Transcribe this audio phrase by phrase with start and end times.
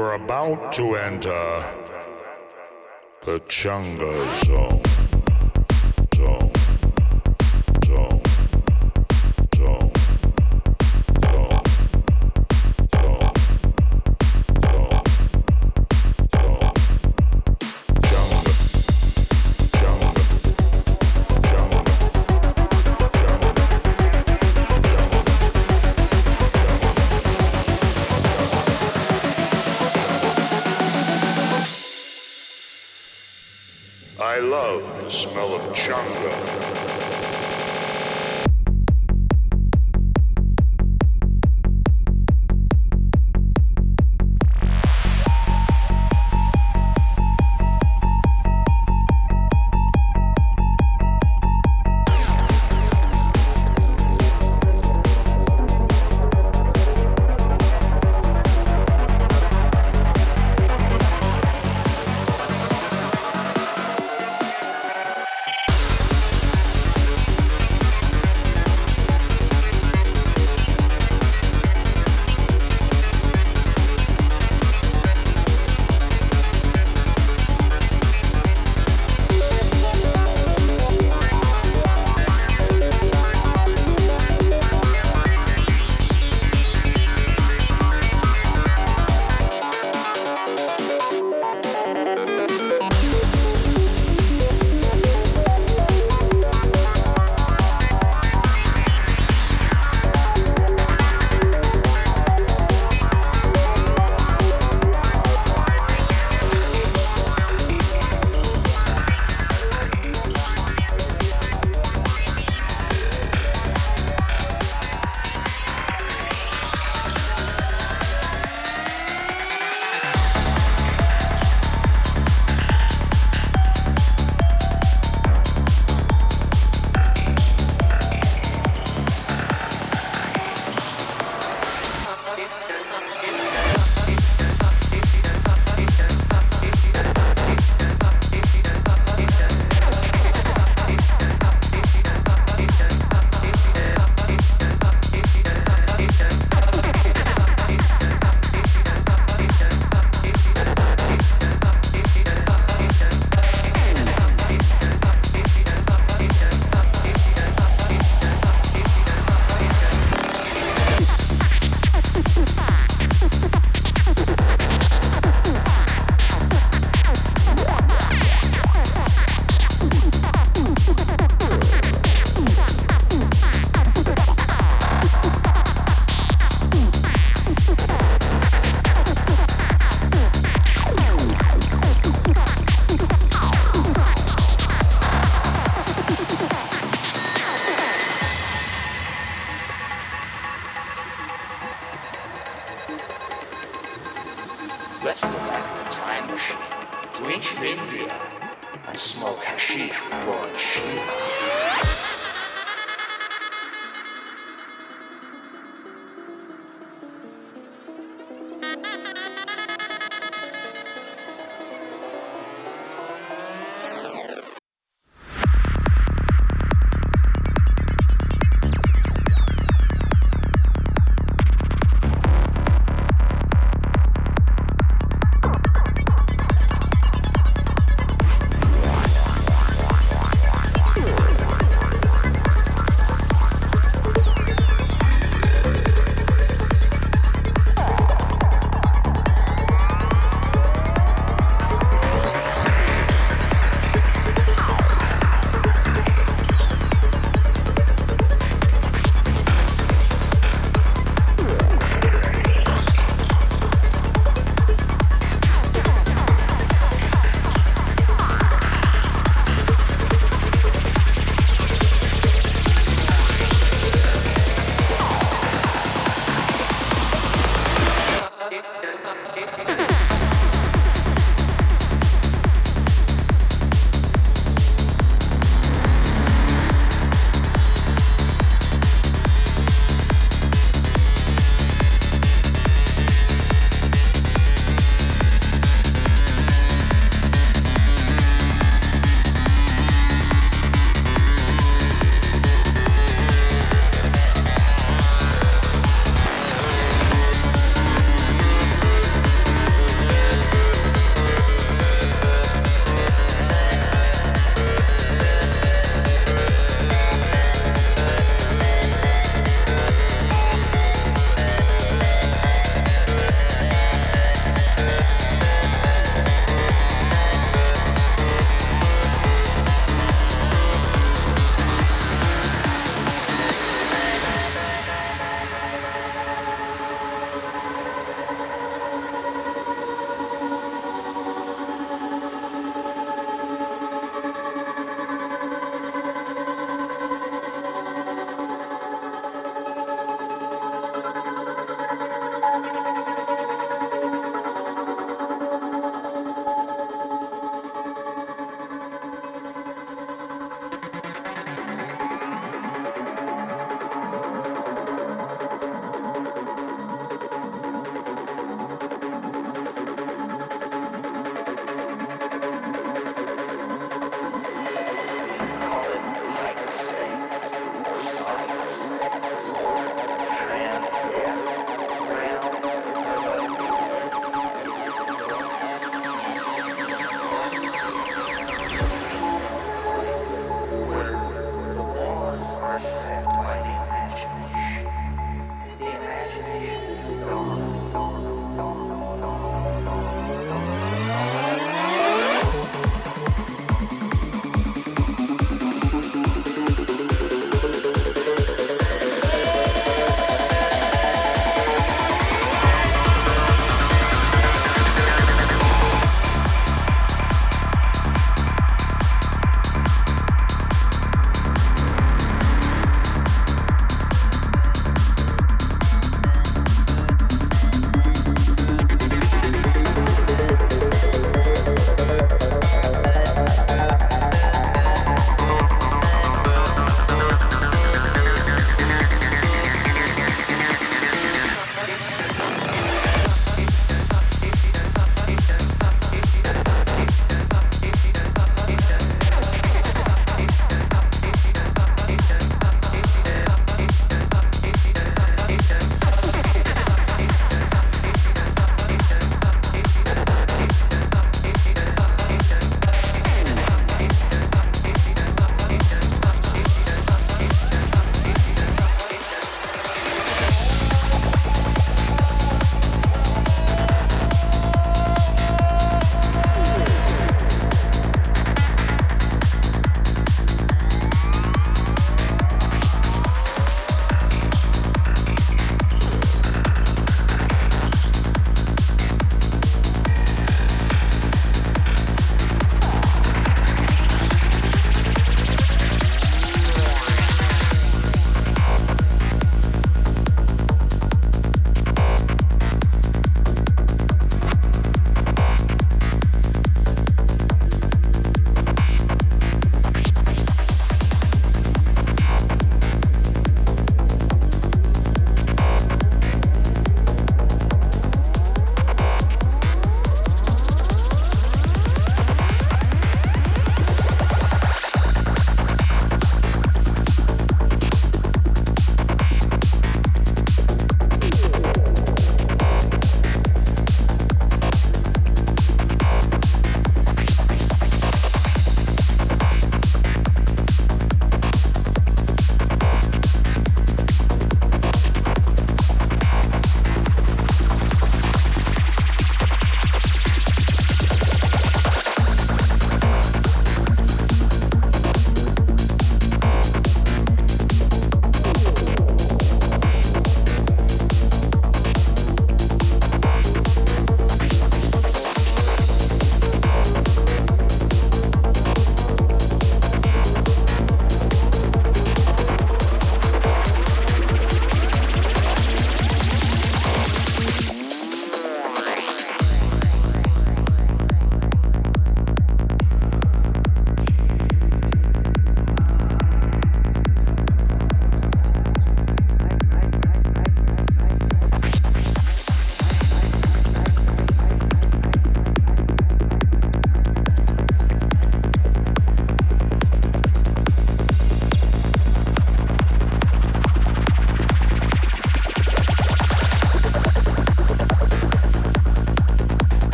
[0.00, 1.62] You're about to enter
[3.26, 4.46] the Chunga.
[4.46, 4.89] Zone.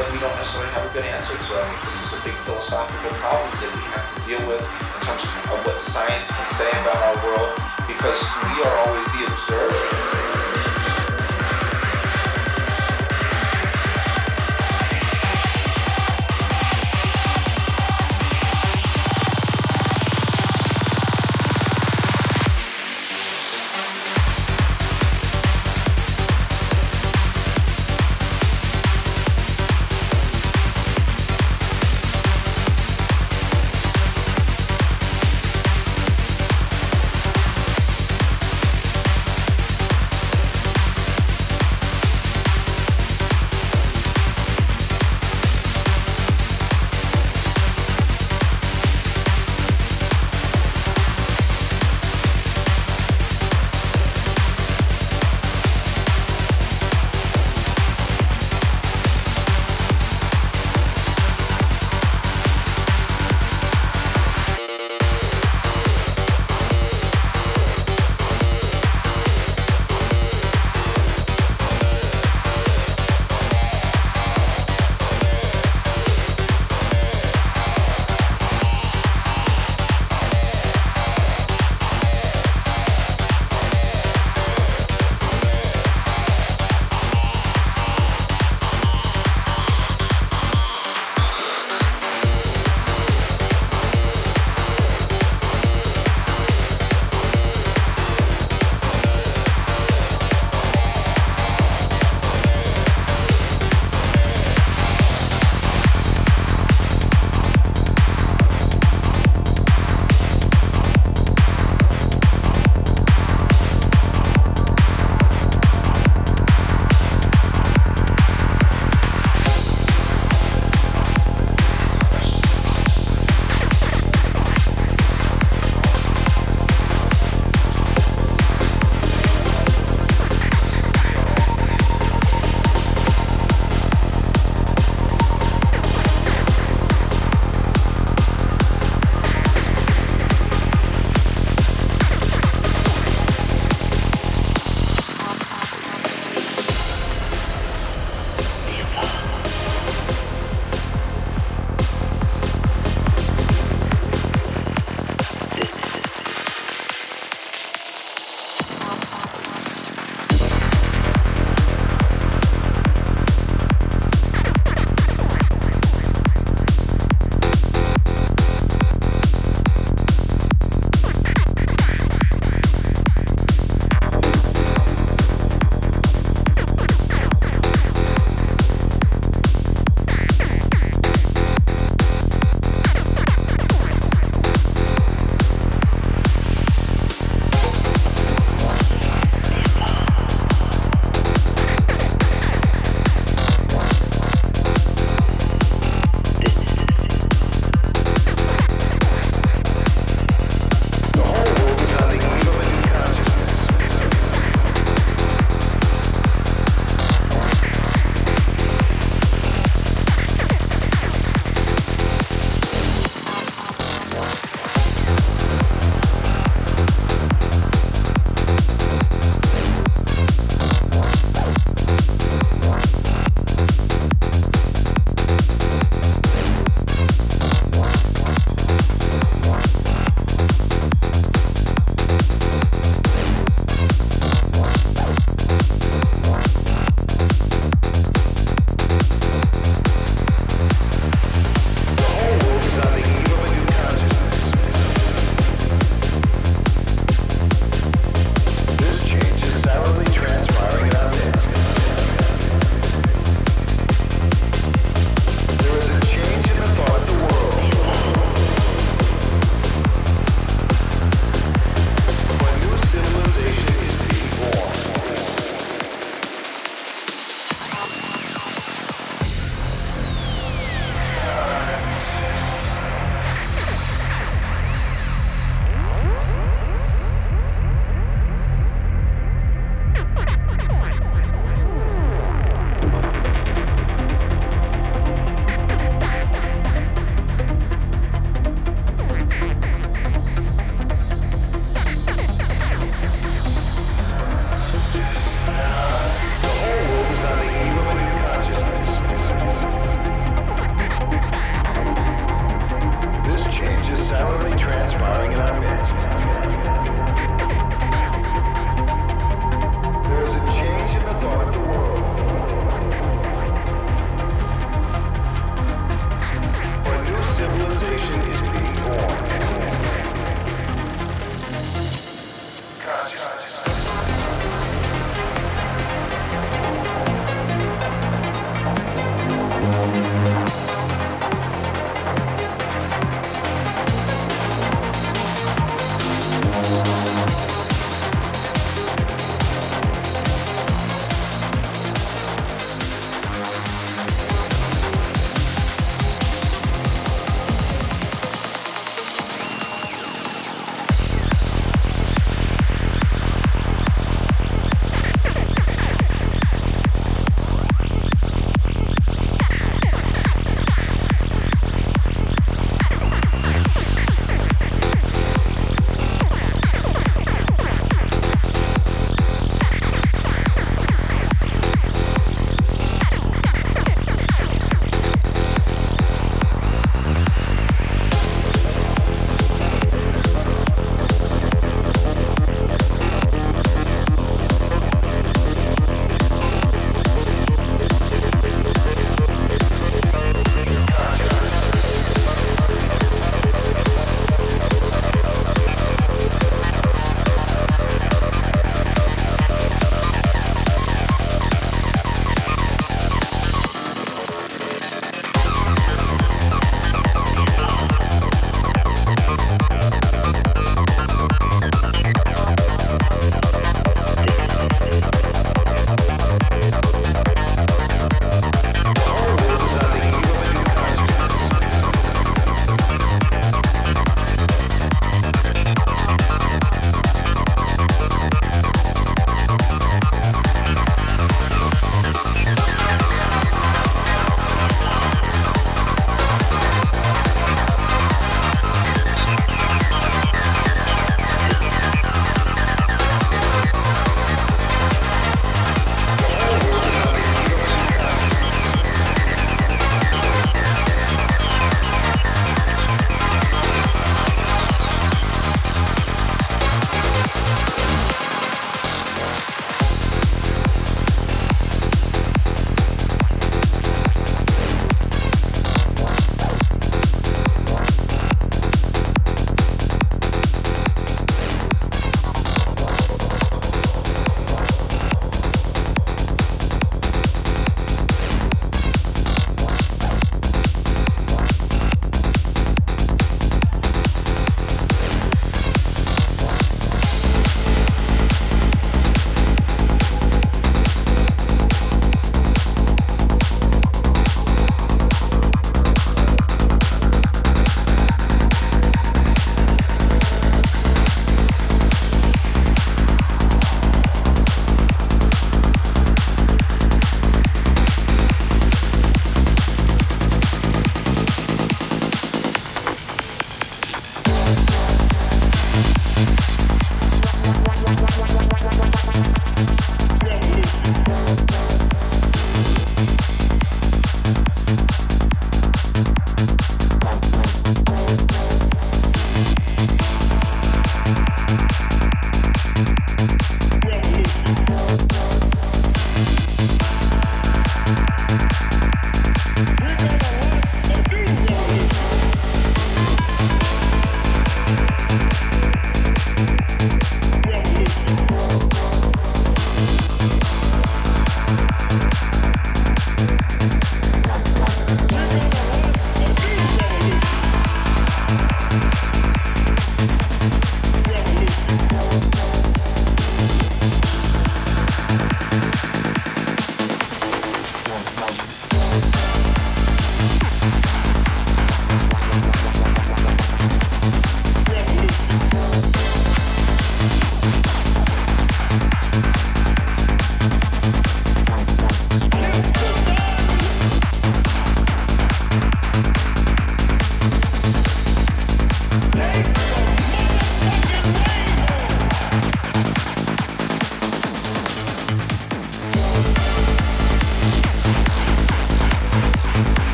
[0.00, 1.50] That we don't necessarily have a good answer to.
[1.52, 5.00] I mean, this is a big philosophical problem that we have to deal with in
[5.04, 5.20] terms
[5.52, 7.52] of what science can say about our world
[7.84, 8.16] because
[8.48, 10.39] we are always the observer.